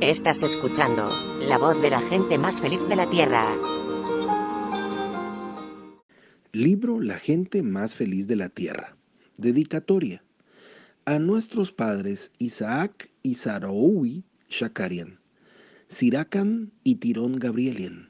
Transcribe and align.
Estás 0.00 0.44
escuchando 0.44 1.10
la 1.40 1.58
voz 1.58 1.82
de 1.82 1.90
la 1.90 2.00
gente 2.00 2.38
más 2.38 2.60
feliz 2.60 2.78
de 2.88 2.94
la 2.94 3.10
Tierra. 3.10 3.44
Libro 6.52 7.00
La 7.00 7.18
gente 7.18 7.64
más 7.64 7.96
feliz 7.96 8.28
de 8.28 8.36
la 8.36 8.48
Tierra. 8.48 8.96
Dedicatoria. 9.38 10.22
A 11.04 11.18
nuestros 11.18 11.72
padres 11.72 12.30
Isaac 12.38 13.10
y 13.24 13.34
Saroui 13.34 14.22
Shakarian, 14.48 15.18
Sirakan 15.88 16.70
y 16.84 16.96
Tirón 16.96 17.40
Gabrielian, 17.40 18.08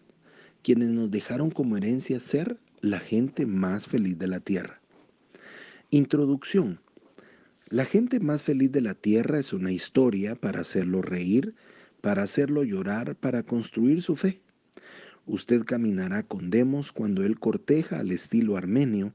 quienes 0.63 0.91
nos 0.91 1.11
dejaron 1.11 1.51
como 1.51 1.79
herencia 1.79 2.21
ser 2.21 2.59
la 2.83 2.99
gente 3.01 3.47
más 3.47 3.87
feliz 3.87 4.19
de 4.19 4.29
la 4.29 4.41
Tierra. 4.41 4.83
Introducción. 5.89 6.81
La 7.71 7.87
gente 7.87 8.21
más 8.21 8.43
feliz 8.43 8.73
de 8.73 8.83
la 8.83 8.95
Tierra 8.95 9.41
es 9.41 9.55
una 9.55 9.73
historia 9.73 10.35
para 10.35 10.61
hacerlo 10.61 11.01
reír, 11.01 11.55
para 12.01 12.23
hacerlo 12.23 12.65
llorar, 12.65 13.17
para 13.17 13.43
construir 13.43 14.03
su 14.03 14.17
fe. 14.17 14.41
Usted 15.27 15.65
caminará 15.65 16.23
con 16.23 16.51
Demos 16.51 16.93
cuando 16.93 17.23
él 17.23 17.39
corteja 17.39 18.01
al 18.01 18.13
estilo 18.13 18.57
armenio 18.57 19.13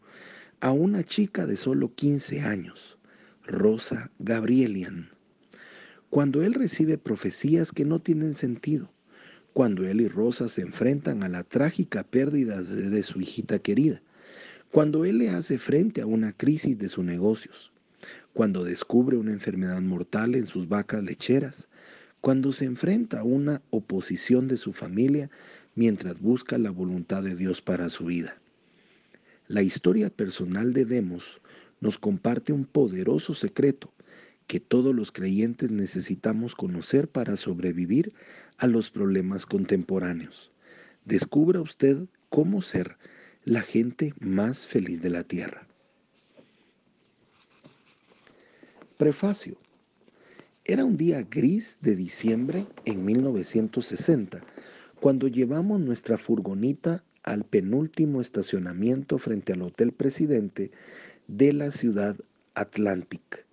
a 0.60 0.72
una 0.72 1.04
chica 1.04 1.46
de 1.46 1.58
solo 1.58 1.94
15 1.96 2.42
años, 2.42 2.98
Rosa 3.46 4.12
Gabrielian. 4.20 5.10
Cuando 6.10 6.44
él 6.44 6.54
recibe 6.54 6.98
profecías 6.98 7.72
que 7.72 7.86
no 7.86 8.00
tienen 8.00 8.34
sentido, 8.34 8.92
cuando 9.54 9.88
él 9.88 10.02
y 10.02 10.08
Rosa 10.08 10.48
se 10.48 10.62
enfrentan 10.62 11.24
a 11.24 11.30
la 11.30 11.44
trágica 11.44 12.04
pérdida 12.04 12.62
de 12.62 13.04
su 13.04 13.20
hijita 13.20 13.60
querida, 13.60 14.02
cuando 14.72 15.06
él 15.06 15.20
le 15.20 15.30
hace 15.30 15.58
frente 15.58 16.02
a 16.02 16.06
una 16.06 16.32
crisis 16.32 16.78
de 16.78 16.90
sus 16.90 17.04
negocios, 17.04 17.72
cuando 18.34 18.64
descubre 18.64 19.18
una 19.18 19.32
enfermedad 19.32 19.82
mortal 19.82 20.36
en 20.36 20.48
sus 20.48 20.68
vacas 20.68 21.04
lecheras, 21.04 21.70
cuando 22.24 22.54
se 22.54 22.64
enfrenta 22.64 23.20
a 23.20 23.24
una 23.26 23.62
oposición 23.70 24.48
de 24.48 24.56
su 24.56 24.72
familia 24.72 25.30
mientras 25.76 26.22
busca 26.22 26.58
la 26.58 26.72
voluntad 26.72 27.22
de 27.22 27.36
Dios 27.36 27.62
para 27.62 27.90
su 27.90 28.06
vida. 28.06 28.38
La 29.50 29.62
historia 29.62 30.10
personal 30.10 30.72
de 30.72 30.86
Demos 30.86 31.42
nos 31.82 32.00
comparte 32.00 32.54
un 32.54 32.64
poderoso 32.64 33.34
secreto 33.34 33.92
que 34.48 34.62
todos 34.62 34.96
los 34.96 35.12
creyentes 35.12 35.70
necesitamos 35.70 36.56
conocer 36.56 37.10
para 37.10 37.36
sobrevivir 37.36 38.14
a 38.58 38.68
los 38.68 38.90
problemas 38.90 39.46
contemporáneos. 39.46 40.50
Descubra 41.04 41.60
usted 41.60 42.06
cómo 42.30 42.62
ser 42.62 42.96
la 43.44 43.60
gente 43.60 44.14
más 44.22 44.66
feliz 44.66 45.02
de 45.02 45.10
la 45.10 45.26
tierra. 45.26 45.68
Prefacio. 48.96 49.63
Era 50.66 50.86
un 50.86 50.96
día 50.96 51.22
gris 51.30 51.78
de 51.82 51.94
diciembre 51.94 52.66
en 52.86 53.04
1960 53.04 54.40
cuando 55.02 55.28
llevamos 55.28 55.82
nuestra 55.82 56.16
furgonita 56.16 57.04
al 57.22 57.44
penúltimo 57.44 58.22
estacionamiento 58.22 59.18
frente 59.18 59.52
al 59.52 59.62
Hotel 59.64 59.92
Presidente 59.92 60.72
de 61.28 61.52
la 61.52 61.70
ciudad 61.70 62.16
Atlantic. 62.54 63.46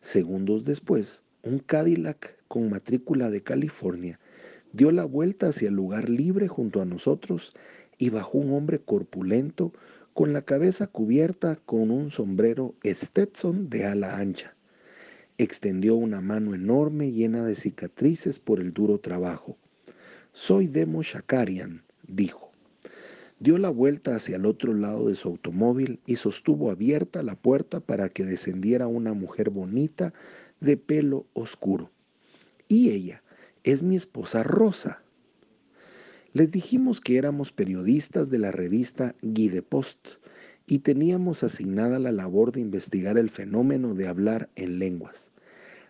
Segundos 0.00 0.64
después, 0.64 1.22
un 1.42 1.58
Cadillac 1.58 2.38
con 2.48 2.70
matrícula 2.70 3.28
de 3.28 3.42
California 3.42 4.18
dio 4.72 4.90
la 4.90 5.04
vuelta 5.04 5.48
hacia 5.48 5.68
el 5.68 5.74
lugar 5.74 6.08
libre 6.08 6.48
junto 6.48 6.80
a 6.80 6.86
nosotros 6.86 7.52
y 7.98 8.08
bajó 8.08 8.38
un 8.38 8.54
hombre 8.54 8.78
corpulento 8.78 9.74
con 10.14 10.32
la 10.32 10.40
cabeza 10.40 10.86
cubierta 10.86 11.56
con 11.56 11.90
un 11.90 12.10
sombrero 12.10 12.74
Stetson 12.82 13.68
de 13.68 13.84
ala 13.84 14.16
ancha. 14.16 14.54
Extendió 15.40 15.94
una 15.94 16.20
mano 16.20 16.52
enorme 16.52 17.12
llena 17.12 17.44
de 17.44 17.54
cicatrices 17.54 18.40
por 18.40 18.58
el 18.58 18.72
duro 18.72 18.98
trabajo. 18.98 19.56
Soy 20.32 20.66
Demo 20.66 21.00
Shakarian, 21.02 21.84
dijo. 22.08 22.50
Dio 23.38 23.56
la 23.56 23.70
vuelta 23.70 24.16
hacia 24.16 24.34
el 24.34 24.46
otro 24.46 24.74
lado 24.74 25.08
de 25.08 25.14
su 25.14 25.28
automóvil 25.28 26.00
y 26.06 26.16
sostuvo 26.16 26.72
abierta 26.72 27.22
la 27.22 27.36
puerta 27.36 27.78
para 27.78 28.08
que 28.08 28.24
descendiera 28.24 28.88
una 28.88 29.12
mujer 29.12 29.50
bonita 29.50 30.12
de 30.58 30.76
pelo 30.76 31.24
oscuro. 31.34 31.92
Y 32.66 32.90
ella 32.90 33.22
es 33.62 33.84
mi 33.84 33.94
esposa 33.94 34.42
Rosa. 34.42 35.02
Les 36.32 36.50
dijimos 36.50 37.00
que 37.00 37.16
éramos 37.16 37.52
periodistas 37.52 38.28
de 38.28 38.38
la 38.38 38.50
revista 38.50 39.14
Guide 39.22 39.62
Post 39.62 40.17
y 40.68 40.80
teníamos 40.80 41.42
asignada 41.42 41.98
la 41.98 42.12
labor 42.12 42.52
de 42.52 42.60
investigar 42.60 43.16
el 43.16 43.30
fenómeno 43.30 43.94
de 43.94 44.06
hablar 44.06 44.50
en 44.54 44.78
lenguas, 44.78 45.30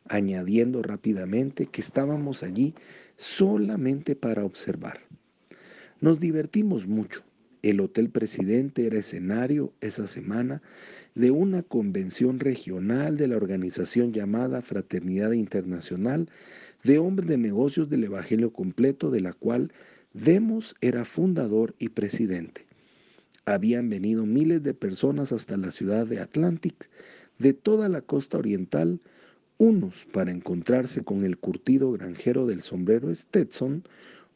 añadiendo 0.09 0.83
rápidamente 0.83 1.66
que 1.66 1.81
estábamos 1.81 2.44
allí 2.44 2.75
solamente 3.16 4.15
para 4.15 4.44
observar. 4.44 5.00
Nos 6.00 6.21
divertimos 6.21 6.87
mucho. 6.87 7.25
El 7.62 7.81
Hotel 7.81 8.09
Presidente 8.09 8.87
era 8.87 9.00
escenario 9.00 9.72
esa 9.81 10.06
semana 10.06 10.62
de 11.16 11.33
una 11.33 11.65
convención 11.65 12.39
regional 12.39 13.16
de 13.16 13.27
la 13.27 13.37
organización 13.37 14.12
llamada 14.12 14.62
Fraternidad 14.62 15.33
Internacional 15.33 16.28
de 16.84 17.00
Hombres 17.00 17.28
de 17.28 17.37
Negocios 17.37 17.91
del 17.91 18.05
Evangelio 18.05 18.53
Completo, 18.53 19.10
de 19.10 19.22
la 19.22 19.33
cual 19.33 19.72
Demos 20.15 20.77
era 20.81 21.05
fundador 21.05 21.75
y 21.81 21.89
presidente. 21.89 22.67
Habían 23.48 23.88
venido 23.88 24.26
miles 24.26 24.62
de 24.62 24.75
personas 24.75 25.32
hasta 25.32 25.56
la 25.56 25.70
ciudad 25.70 26.06
de 26.06 26.20
Atlantic, 26.20 26.91
de 27.38 27.54
toda 27.54 27.88
la 27.88 28.03
costa 28.03 28.36
oriental, 28.36 29.00
unos 29.56 30.04
para 30.12 30.31
encontrarse 30.31 31.03
con 31.03 31.25
el 31.25 31.38
curtido 31.38 31.91
granjero 31.92 32.44
del 32.47 32.60
sombrero 32.60 33.12
Stetson, 33.14 33.84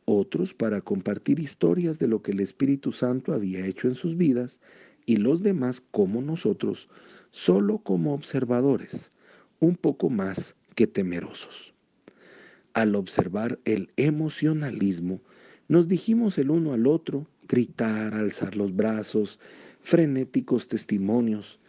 otros 0.07 0.55
para 0.55 0.81
compartir 0.81 1.41
historias 1.41 1.99
de 1.99 2.09
lo 2.09 2.23
que 2.23 2.33
el 2.33 2.41
Espíritu 2.41 2.91
Santo 2.91 3.35
había 3.35 3.67
hecho 3.67 3.87
en 3.87 3.97
sus 3.97 4.17
vidas, 4.17 4.61
y 5.05 5.17
los 5.19 5.43
demás 5.43 5.83
como 5.91 6.23
nosotros, 6.23 6.89
solo 7.33 7.81
como 7.81 8.15
observadores, 8.15 9.13
un 9.61 9.77
poco 9.77 10.09
más 10.09 10.57
que 10.75 10.87
temerosos. 10.87 11.75
Al 12.73 12.95
observar 12.95 13.59
el 13.67 13.93
emocionalismo, 13.97 15.21
nos 15.69 15.87
dijimos 15.87 16.39
el 16.39 16.51
uno 16.51 16.73
al 16.73 16.87
otro, 16.87 17.27
gritar, 17.53 18.15
alzar 18.15 18.57
los 18.57 18.75
brazos, 18.75 19.39
frenéticos 19.83 20.69
testimonios, 20.69 21.61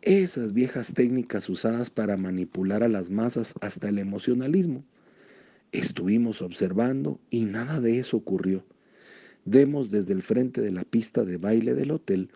esas 0.00 0.52
viejas 0.52 0.94
técnicas 0.94 1.48
usadas 1.48 1.90
para 1.90 2.16
manipular 2.16 2.84
a 2.84 2.88
las 2.88 3.10
masas 3.10 3.52
hasta 3.60 3.88
el 3.88 3.98
emocionalismo. 3.98 4.84
Estuvimos 5.72 6.42
observando 6.42 7.18
y 7.28 7.44
nada 7.44 7.80
de 7.80 7.98
eso 7.98 8.18
ocurrió. 8.18 8.64
Demos 9.44 9.90
desde 9.90 10.12
el 10.12 10.22
frente 10.22 10.60
de 10.60 10.70
la 10.70 10.84
pista 10.84 11.24
de 11.24 11.38
baile 11.38 11.74
del 11.74 11.90
hotel, 11.90 12.30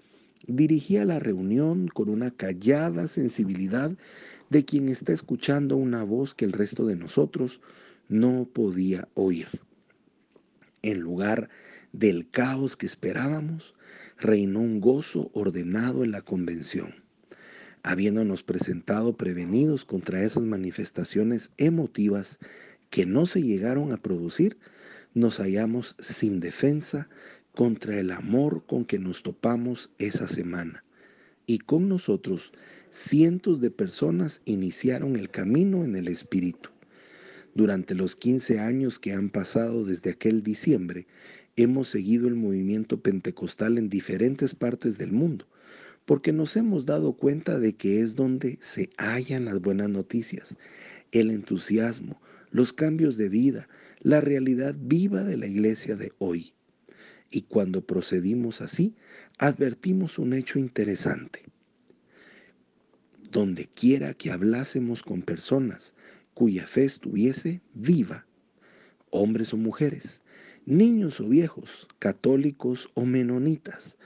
dirigía 0.48 1.04
la 1.04 1.20
reunión 1.20 1.86
con 1.86 2.08
una 2.08 2.32
callada 2.32 3.06
sensibilidad 3.06 3.92
de 4.50 4.64
quien 4.64 4.88
está 4.88 5.12
escuchando 5.12 5.76
una 5.76 6.02
voz 6.02 6.34
que 6.34 6.44
el 6.44 6.52
resto 6.52 6.84
de 6.84 6.96
nosotros 6.96 7.60
no 8.08 8.48
podía 8.52 9.06
oír. 9.14 9.46
En 10.86 11.00
lugar 11.00 11.48
del 11.90 12.30
caos 12.30 12.76
que 12.76 12.86
esperábamos, 12.86 13.74
reinó 14.18 14.60
un 14.60 14.80
gozo 14.80 15.32
ordenado 15.34 16.04
en 16.04 16.12
la 16.12 16.22
convención. 16.22 16.94
Habiéndonos 17.82 18.44
presentado 18.44 19.16
prevenidos 19.16 19.84
contra 19.84 20.22
esas 20.22 20.44
manifestaciones 20.44 21.50
emotivas 21.56 22.38
que 22.88 23.04
no 23.04 23.26
se 23.26 23.42
llegaron 23.42 23.92
a 23.92 23.96
producir, 23.96 24.58
nos 25.12 25.38
hallamos 25.38 25.96
sin 25.98 26.38
defensa 26.38 27.08
contra 27.50 27.98
el 27.98 28.12
amor 28.12 28.64
con 28.64 28.84
que 28.84 29.00
nos 29.00 29.24
topamos 29.24 29.90
esa 29.98 30.28
semana. 30.28 30.84
Y 31.46 31.58
con 31.58 31.88
nosotros 31.88 32.52
cientos 32.90 33.60
de 33.60 33.72
personas 33.72 34.40
iniciaron 34.44 35.16
el 35.16 35.30
camino 35.30 35.84
en 35.84 35.96
el 35.96 36.06
Espíritu. 36.06 36.70
Durante 37.56 37.94
los 37.94 38.16
15 38.16 38.60
años 38.60 38.98
que 38.98 39.14
han 39.14 39.30
pasado 39.30 39.86
desde 39.86 40.10
aquel 40.10 40.42
diciembre, 40.42 41.06
hemos 41.56 41.88
seguido 41.88 42.28
el 42.28 42.34
movimiento 42.34 43.00
pentecostal 43.00 43.78
en 43.78 43.88
diferentes 43.88 44.54
partes 44.54 44.98
del 44.98 45.10
mundo, 45.10 45.46
porque 46.04 46.34
nos 46.34 46.54
hemos 46.56 46.84
dado 46.84 47.14
cuenta 47.14 47.58
de 47.58 47.72
que 47.72 48.02
es 48.02 48.14
donde 48.14 48.58
se 48.60 48.90
hallan 48.98 49.46
las 49.46 49.62
buenas 49.62 49.88
noticias, 49.88 50.54
el 51.12 51.30
entusiasmo, 51.30 52.20
los 52.50 52.74
cambios 52.74 53.16
de 53.16 53.30
vida, 53.30 53.70
la 54.00 54.20
realidad 54.20 54.76
viva 54.78 55.24
de 55.24 55.38
la 55.38 55.46
iglesia 55.46 55.96
de 55.96 56.12
hoy. 56.18 56.52
Y 57.30 57.40
cuando 57.40 57.80
procedimos 57.80 58.60
así, 58.60 58.94
advertimos 59.38 60.18
un 60.18 60.34
hecho 60.34 60.58
interesante. 60.58 61.40
Donde 63.32 63.66
quiera 63.74 64.12
que 64.12 64.30
hablásemos 64.30 65.02
con 65.02 65.22
personas 65.22 65.94
cuya 66.36 66.66
fe 66.66 66.84
estuviese 66.84 67.62
viva, 67.72 68.26
hombres 69.08 69.54
o 69.54 69.56
mujeres, 69.56 70.20
niños 70.66 71.18
o 71.18 71.30
viejos, 71.30 71.88
católicos 71.98 72.90
o 72.92 73.06
menonitas. 73.06 73.96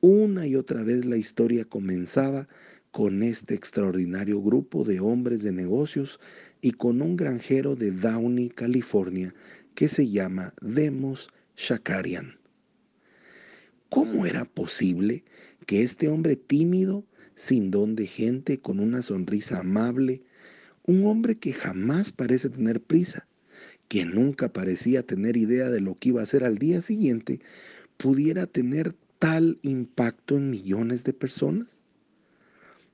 Una 0.00 0.44
y 0.48 0.56
otra 0.56 0.82
vez 0.82 1.04
la 1.04 1.16
historia 1.16 1.64
comenzaba 1.64 2.48
con 2.90 3.22
este 3.22 3.54
extraordinario 3.54 4.42
grupo 4.42 4.82
de 4.82 4.98
hombres 4.98 5.44
de 5.44 5.52
negocios 5.52 6.18
y 6.60 6.72
con 6.72 7.00
un 7.00 7.16
granjero 7.16 7.76
de 7.76 7.92
Downey, 7.92 8.48
California, 8.48 9.32
que 9.76 9.86
se 9.86 10.08
llama 10.08 10.54
Demos 10.60 11.30
Shakarian. 11.56 12.40
¿Cómo 13.88 14.26
era 14.26 14.44
posible 14.46 15.22
que 15.66 15.84
este 15.84 16.08
hombre 16.08 16.34
tímido, 16.34 17.04
sin 17.36 17.70
don 17.70 17.94
de 17.94 18.08
gente, 18.08 18.58
con 18.58 18.80
una 18.80 19.00
sonrisa 19.02 19.60
amable, 19.60 20.22
un 20.88 21.06
hombre 21.06 21.36
que 21.36 21.52
jamás 21.52 22.12
parece 22.12 22.48
tener 22.48 22.80
prisa, 22.80 23.28
que 23.88 24.06
nunca 24.06 24.54
parecía 24.54 25.02
tener 25.02 25.36
idea 25.36 25.68
de 25.68 25.82
lo 25.82 25.98
que 25.98 26.08
iba 26.08 26.22
a 26.22 26.24
hacer 26.24 26.44
al 26.44 26.56
día 26.56 26.80
siguiente, 26.80 27.40
pudiera 27.98 28.46
tener 28.46 28.94
tal 29.18 29.58
impacto 29.60 30.38
en 30.38 30.48
millones 30.48 31.04
de 31.04 31.12
personas? 31.12 31.76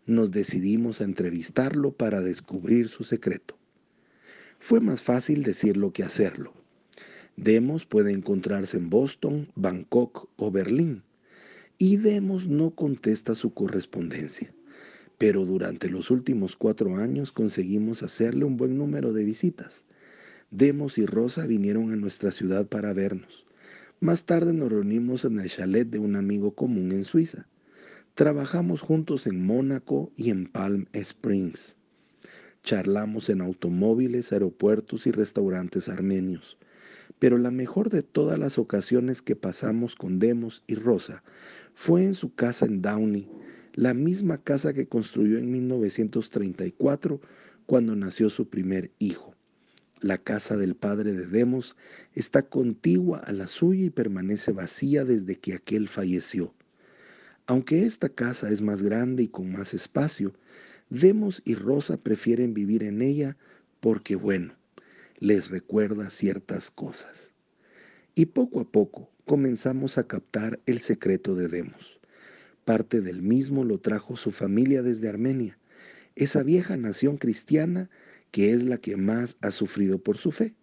Nos 0.07 0.33
decidimos 0.33 1.01
a 1.01 1.05
entrevistarlo 1.05 1.93
para 1.93 2.21
descubrir 2.21 2.89
su 2.89 3.05
secreto. 3.05 3.57
Fue 4.59 4.81
más 4.81 5.01
fácil 5.01 5.45
decirlo 5.45 5.93
que 5.93 6.03
hacerlo. 6.03 6.53
Demos 7.37 7.87
puede 7.87 8.11
encontrarse 8.11 8.77
en 8.77 8.91
Boston, 8.91 9.53
Bangkok 9.55 10.29
o 10.37 10.51
Berlín. 10.51 11.05
Y 11.79 11.99
Demos 11.99 12.49
no 12.49 12.73
contesta 12.73 13.37
su 13.37 13.55
correspondencia. 13.55 14.53
Pero 15.19 15.45
durante 15.45 15.89
los 15.89 16.11
últimos 16.11 16.57
cuatro 16.57 16.97
años 16.97 17.33
conseguimos 17.33 18.03
hacerle 18.03 18.45
un 18.45 18.57
buen 18.57 18.77
número 18.77 19.13
de 19.13 19.25
visitas. 19.25 19.85
Demos 20.51 20.99
y 20.99 21.07
Rosa 21.07 21.47
vinieron 21.47 21.93
a 21.93 21.97
nuestra 21.97 22.31
ciudad 22.31 22.67
para 22.67 22.93
vernos. 22.93 23.47
Más 24.01 24.25
tarde 24.25 24.53
nos 24.53 24.71
reunimos 24.71 25.25
en 25.25 25.39
el 25.39 25.49
chalet 25.49 25.89
de 25.89 25.99
un 25.99 26.17
amigo 26.17 26.55
común 26.55 26.93
en 26.93 27.05
Suiza. 27.05 27.47
Trabajamos 28.15 28.81
juntos 28.81 29.27
en 29.27 29.45
Mónaco 29.45 30.13
y 30.17 30.31
en 30.31 30.47
Palm 30.47 30.87
Springs. 30.93 31.77
Charlamos 32.63 33.29
en 33.31 33.41
automóviles, 33.41 34.33
aeropuertos 34.33 35.07
y 35.07 35.11
restaurantes 35.11 35.89
armenios. 35.89 36.59
Pero 37.19 37.39
la 37.39 37.51
mejor 37.51 37.91
de 37.91 38.03
todas 38.03 38.39
las 38.39 38.59
ocasiones 38.59 39.23
que 39.23 39.37
pasamos 39.37 39.95
con 39.95 40.19
Demos 40.19 40.63
y 40.67 40.75
Rosa 40.75 41.23
fue 41.75 42.05
en 42.05 42.15
su 42.15 42.35
casa 42.35 42.67
en 42.67 42.83
Downey, 42.83 43.29
la 43.75 43.93
misma 43.93 44.39
casa 44.39 44.73
que 44.73 44.87
construyó 44.87 45.37
en 45.37 45.51
1934 45.51 47.21
cuando 47.67 47.97
nació 47.97 48.31
su 48.31 48.49
primer 48.49 48.93
hijo. 49.01 49.35
La 50.01 50.19
casa 50.19 50.57
del 50.57 50.77
padre 50.77 51.13
de 51.13 51.27
Demos 51.27 51.77
está 52.15 52.43
contigua 52.43 53.19
a 53.19 53.33
la 53.33 53.49
suya 53.49 53.87
y 53.87 53.91
permanece 53.91 54.53
vacía 54.53 55.05
desde 55.05 55.39
que 55.39 55.55
aquel 55.55 55.89
falleció. 55.89 56.55
Aunque 57.47 57.85
esta 57.85 58.09
casa 58.09 58.49
es 58.51 58.63
más 58.63 58.81
grande 58.81 59.25
y 59.25 59.29
con 59.29 59.51
más 59.51 59.75
espacio, 59.75 60.35
Demos 60.89 61.43
y 61.45 61.57
Rosa 61.57 61.97
prefieren 61.97 62.55
vivir 62.55 62.85
en 62.85 63.03
ella 63.03 63.37
porque, 63.81 64.15
bueno, 64.15 64.55
les 65.19 65.51
recuerda 65.51 66.11
ciertas 66.11 66.71
cosas. 66.71 67.35
Y 68.15 68.27
poco 68.27 68.61
a 68.61 68.71
poco 68.71 69.11
comenzamos 69.25 69.99
a 69.99 70.07
captar 70.07 70.61
el 70.67 70.79
secreto 70.81 71.35
de 71.35 71.49
Demos. 71.49 71.99
Parte 72.65 73.01
del 73.01 73.23
mismo 73.23 73.65
lo 73.65 73.79
trajo 73.79 74.17
su 74.17 74.31
familia 74.31 74.83
desde 74.83 75.09
Armenia, 75.09 75.59
esa 76.17 76.43
vieja 76.43 76.77
nación 76.77 77.19
cristiana 77.19 77.91
que 78.31 78.53
es 78.53 78.65
la 78.65 78.79
que 78.79 78.97
más 78.97 79.37
ha 79.43 79.51
sufrido 79.51 79.99
por 79.99 80.19
su 80.19 80.33
fe. 80.33 80.55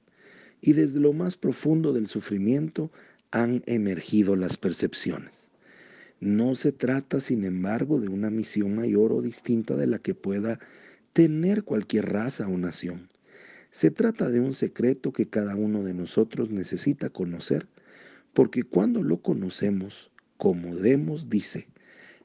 Y 0.59 0.73
desde 0.73 0.99
lo 0.99 1.13
más 1.13 1.37
profundo 1.37 1.93
del 1.93 2.07
sufrimiento 2.07 2.91
han 3.31 3.63
emergido 3.65 4.35
las 4.35 4.57
percepciones. 4.57 5.49
No 6.19 6.55
se 6.55 6.71
trata, 6.71 7.21
sin 7.21 7.45
embargo, 7.45 7.99
de 7.99 8.09
una 8.09 8.29
misión 8.29 8.75
mayor 8.75 9.11
o 9.13 9.21
distinta 9.21 9.77
de 9.77 9.87
la 9.87 9.99
que 9.99 10.13
pueda 10.13 10.59
tener 11.13 11.63
cualquier 11.63 12.11
raza 12.11 12.47
o 12.47 12.57
nación. 12.57 13.09
Se 13.69 13.89
trata 13.89 14.29
de 14.29 14.39
un 14.39 14.53
secreto 14.53 15.13
que 15.13 15.27
cada 15.27 15.55
uno 15.55 15.83
de 15.83 15.93
nosotros 15.93 16.49
necesita 16.51 17.09
conocer, 17.09 17.67
porque 18.33 18.63
cuando 18.63 19.01
lo 19.01 19.21
conocemos, 19.21 20.11
como 20.37 20.75
Demos 20.75 21.29
dice, 21.29 21.67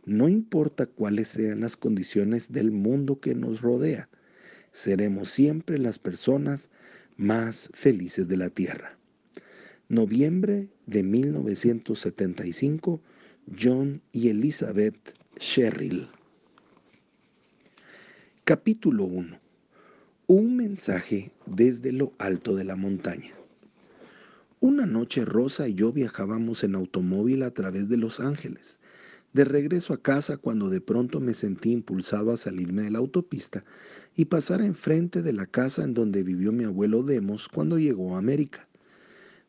no 0.06 0.28
importa 0.28 0.86
cuáles 0.86 1.28
sean 1.28 1.60
las 1.60 1.76
condiciones 1.76 2.50
del 2.50 2.70
mundo 2.70 3.20
que 3.20 3.34
nos 3.34 3.60
rodea, 3.60 4.08
seremos 4.72 5.30
siempre 5.30 5.78
las 5.78 5.98
personas 5.98 6.70
más 7.18 7.68
felices 7.74 8.28
de 8.28 8.38
la 8.38 8.48
tierra. 8.48 8.96
Noviembre 9.88 10.68
de 10.86 11.02
1975, 11.02 13.00
John 13.60 14.00
y 14.12 14.28
Elizabeth 14.28 15.14
Sherrill. 15.38 16.08
Capítulo 18.44 19.04
1 19.04 19.46
un 20.28 20.56
mensaje 20.56 21.30
desde 21.46 21.92
lo 21.92 22.12
alto 22.18 22.56
de 22.56 22.64
la 22.64 22.74
montaña. 22.74 23.32
Una 24.58 24.84
noche 24.84 25.24
Rosa 25.24 25.68
y 25.68 25.74
yo 25.74 25.92
viajábamos 25.92 26.64
en 26.64 26.74
automóvil 26.74 27.44
a 27.44 27.52
través 27.52 27.88
de 27.88 27.96
Los 27.96 28.18
Ángeles, 28.18 28.80
de 29.36 29.44
regreso 29.44 29.92
a 29.92 30.00
casa 30.00 30.38
cuando 30.38 30.70
de 30.70 30.80
pronto 30.80 31.20
me 31.20 31.34
sentí 31.34 31.70
impulsado 31.70 32.32
a 32.32 32.38
salirme 32.38 32.84
de 32.84 32.90
la 32.90 33.00
autopista 33.00 33.66
y 34.14 34.24
pasar 34.24 34.62
enfrente 34.62 35.20
de 35.20 35.34
la 35.34 35.44
casa 35.44 35.84
en 35.84 35.92
donde 35.92 36.22
vivió 36.22 36.52
mi 36.52 36.64
abuelo 36.64 37.02
Demos 37.02 37.46
cuando 37.46 37.78
llegó 37.78 38.16
a 38.16 38.18
América. 38.18 38.66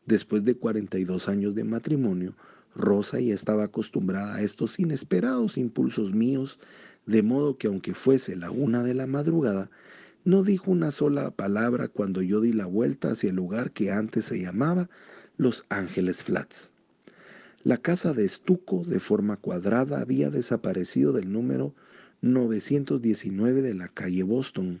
Después 0.04 0.44
de 0.44 0.56
42 0.56 1.30
años 1.30 1.54
de 1.54 1.64
matrimonio, 1.64 2.36
Rosa 2.74 3.18
ya 3.18 3.32
estaba 3.32 3.64
acostumbrada 3.64 4.34
a 4.34 4.42
estos 4.42 4.78
inesperados 4.78 5.56
impulsos 5.56 6.12
míos, 6.12 6.58
de 7.06 7.22
modo 7.22 7.56
que 7.56 7.68
aunque 7.68 7.94
fuese 7.94 8.36
la 8.36 8.50
una 8.50 8.82
de 8.82 8.92
la 8.92 9.06
madrugada, 9.06 9.70
no 10.22 10.42
dijo 10.42 10.70
una 10.70 10.90
sola 10.90 11.30
palabra 11.30 11.88
cuando 11.88 12.20
yo 12.20 12.42
di 12.42 12.52
la 12.52 12.66
vuelta 12.66 13.12
hacia 13.12 13.30
el 13.30 13.36
lugar 13.36 13.70
que 13.70 13.90
antes 13.90 14.26
se 14.26 14.38
llamaba 14.38 14.90
Los 15.38 15.64
Ángeles 15.70 16.22
Flats. 16.22 16.72
La 17.64 17.76
casa 17.76 18.14
de 18.14 18.24
estuco 18.24 18.84
de 18.84 19.00
forma 19.00 19.36
cuadrada 19.36 20.00
había 20.00 20.30
desaparecido 20.30 21.12
del 21.12 21.32
número 21.32 21.74
919 22.22 23.62
de 23.62 23.74
la 23.74 23.88
calle 23.88 24.22
Boston. 24.22 24.80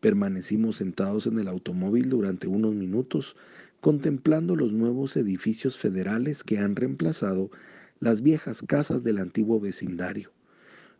Permanecimos 0.00 0.78
sentados 0.78 1.28
en 1.28 1.38
el 1.38 1.46
automóvil 1.46 2.08
durante 2.08 2.48
unos 2.48 2.74
minutos 2.74 3.36
contemplando 3.80 4.56
los 4.56 4.72
nuevos 4.72 5.16
edificios 5.16 5.78
federales 5.78 6.42
que 6.42 6.58
han 6.58 6.74
reemplazado 6.74 7.52
las 8.00 8.20
viejas 8.20 8.64
casas 8.66 9.04
del 9.04 9.18
antiguo 9.18 9.60
vecindario. 9.60 10.32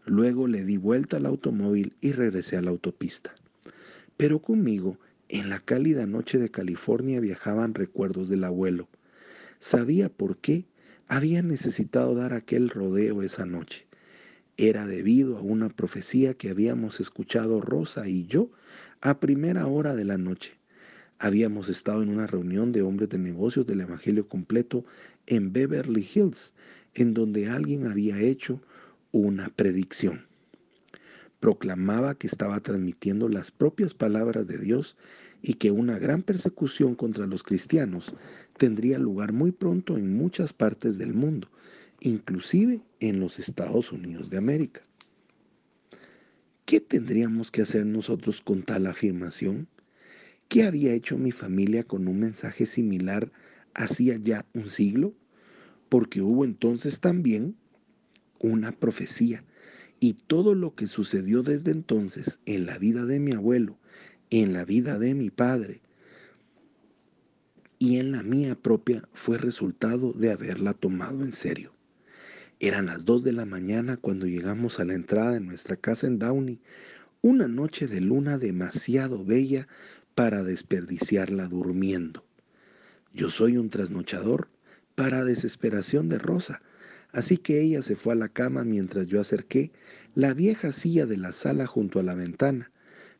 Luego 0.07 0.47
le 0.47 0.65
di 0.65 0.77
vuelta 0.77 1.17
al 1.17 1.27
automóvil 1.27 1.97
y 2.01 2.13
regresé 2.13 2.57
a 2.57 2.63
la 2.63 2.71
autopista. 2.71 3.35
Pero 4.17 4.39
conmigo, 4.39 4.99
en 5.29 5.49
la 5.49 5.59
cálida 5.59 6.07
noche 6.07 6.39
de 6.39 6.53
California 6.53 7.19
viajaban 7.19 7.75
recuerdos 7.75 8.29
del 8.29 8.45
abuelo. 8.45 8.89
Sabía 9.59 10.09
por 10.09 10.37
qué 10.37 10.65
había 11.13 11.43
necesitado 11.43 12.15
dar 12.15 12.33
aquel 12.33 12.71
rodeo 12.71 13.21
esa 13.21 13.45
noche. 13.45 13.85
Era 14.57 14.87
debido 14.87 15.37
a 15.37 15.43
una 15.43 15.69
profecía 15.69 16.33
que 16.33 16.49
habíamos 16.49 17.01
escuchado 17.01 17.61
Rosa 17.61 18.09
y 18.09 18.25
yo 18.25 18.49
a 19.03 19.21
primera 19.21 19.67
hora 19.67 19.95
de 19.95 20.07
la 20.07 20.17
noche. 20.17 20.55
Habíamos 21.19 21.69
estado 21.69 22.03
en 22.03 22.09
una 22.09 22.27
reunión 22.27 22.73
de 22.73 22.81
hombres 22.81 23.11
de 23.11 23.19
negocios 23.19 23.67
del 23.67 23.83
Evangelio 23.83 24.27
completo 24.27 24.87
en 25.27 25.53
Beverly 25.53 26.09
Hills, 26.15 26.55
en 26.95 27.13
donde 27.13 27.47
alguien 27.47 27.87
había 27.87 28.19
hecho 28.19 28.63
una 29.11 29.51
predicción 29.51 30.25
proclamaba 31.41 32.15
que 32.15 32.29
estaba 32.29 32.61
transmitiendo 32.61 33.29
las 33.29 33.51
propias 33.51 33.95
palabras 33.95 34.47
de 34.47 34.59
Dios 34.59 34.97
y 35.43 35.55
que 35.55 35.73
una 35.73 35.99
gran 35.99 36.23
persecución 36.23 36.95
contra 36.95 37.27
los 37.27 37.43
cristianos 37.43 38.15
tendría 38.57 38.99
lugar 38.99 39.33
muy 39.33 39.51
pronto 39.51 39.99
en 39.99 40.17
muchas 40.17 40.53
partes 40.53 40.99
del 40.99 41.13
mundo, 41.13 41.49
inclusive 42.01 42.81
en 43.01 43.19
los 43.19 43.39
Estados 43.41 43.91
Unidos 43.93 44.31
de 44.31 44.39
América. 44.39 44.83
¿Qué 46.65 46.81
tendríamos 46.81 47.51
que 47.51 47.63
hacer 47.63 47.85
nosotros 47.85 48.41
con 48.41 48.63
tal 48.63 48.87
afirmación? 48.87 49.67
¿Qué 50.49 50.63
había 50.63 50.93
hecho 50.93 51.19
mi 51.19 51.33
familia 51.33 51.83
con 51.83 52.07
un 52.07 52.21
mensaje 52.21 52.67
similar 52.67 53.33
hacía 53.75 54.17
ya 54.17 54.47
un 54.55 54.71
siglo? 54.71 55.13
Porque 55.89 56.23
hubo 56.23 56.45
entonces 56.45 57.01
también 57.01 57.57
una 58.39 58.73
profecía 58.73 59.45
y 59.99 60.15
todo 60.15 60.55
lo 60.55 60.75
que 60.75 60.87
sucedió 60.87 61.43
desde 61.43 61.71
entonces 61.71 62.41
en 62.47 62.67
la 62.67 62.79
vida 62.79 63.07
de 63.07 63.21
mi 63.21 63.33
abuelo, 63.33 63.79
en 64.41 64.55
la 64.55 64.65
vida 64.65 64.99
de 64.99 65.15
mi 65.15 65.31
padre 65.31 65.83
y 67.79 67.99
en 67.99 68.13
la 68.13 68.23
mía 68.23 68.55
propia 68.55 69.07
fue 69.13 69.37
resultado 69.37 70.13
de 70.13 70.33
haberla 70.33 70.73
tomado 70.73 71.23
en 71.23 71.33
serio. 71.33 71.73
Eran 72.61 72.87
las 72.87 73.05
dos 73.05 73.25
de 73.25 73.33
la 73.33 73.45
mañana 73.45 73.97
cuando 73.97 74.27
llegamos 74.27 74.81
a 74.81 74.85
la 74.85 74.95
entrada 74.95 75.33
de 75.33 75.41
nuestra 75.41 75.77
casa 75.77 76.07
en 76.07 76.19
Downey, 76.19 76.61
una 77.21 77.49
noche 77.49 77.87
de 77.89 78.01
luna 78.01 78.39
demasiado 78.39 79.25
bella 79.25 79.69
para 80.15 80.43
desperdiciarla 80.43 81.49
durmiendo. 81.49 82.25
Yo 83.13 83.31
soy 83.31 83.57
un 83.57 83.69
trasnochador 83.69 84.49
para 84.95 85.25
desesperación 85.25 86.09
de 86.09 86.19
Rosa, 86.19 86.63
Así 87.13 87.37
que 87.37 87.61
ella 87.61 87.83
se 87.83 87.95
fue 87.95 88.15
a 88.15 88.17
la 88.17 88.31
cama 88.31 88.65
mientras 88.65 89.07
yo 89.07 89.21
acerqué 89.21 89.71
la 90.15 90.33
vieja 90.33 90.73
silla 90.73 91.05
de 91.05 91.19
la 91.19 91.33
sala 91.33 91.67
junto 91.67 92.01
a 92.01 92.03
la 92.03 92.15
ventana, 92.15 92.72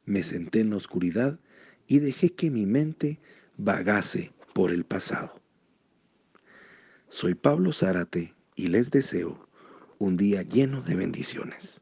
me 0.05 0.23
senté 0.23 0.61
en 0.61 0.71
la 0.71 0.77
oscuridad 0.77 1.39
y 1.87 1.99
dejé 1.99 2.31
que 2.31 2.51
mi 2.51 2.67
mente 2.67 3.21
vagase 3.57 4.33
por 4.55 4.71
el 4.71 4.85
pasado. 4.85 5.41
Soy 7.09 7.35
Pablo 7.35 7.73
Zárate 7.73 8.35
y 8.57 8.69
les 8.69 8.91
deseo 8.91 9.47
un 9.99 10.17
día 10.17 10.43
lleno 10.43 10.81
de 10.81 10.97
bendiciones. 10.97 11.82